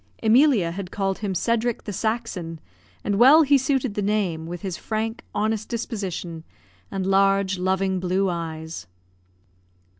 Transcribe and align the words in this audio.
Emilia 0.23 0.71
had 0.71 0.89
called 0.89 1.19
him 1.19 1.35
Cedric 1.35 1.83
the 1.83 1.93
Saxon; 1.93 2.59
and 3.03 3.13
he 3.13 3.17
well 3.19 3.45
suited 3.45 3.93
the 3.93 4.01
name, 4.01 4.47
with 4.47 4.63
his 4.63 4.75
frank, 4.75 5.23
honest 5.35 5.69
disposition, 5.69 6.43
and 6.89 7.05
large, 7.05 7.59
loving 7.59 7.99
blue 7.99 8.27
eyes. 8.27 8.87